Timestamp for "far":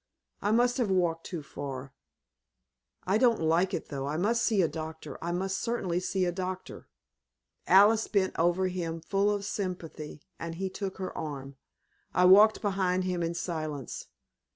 1.43-1.93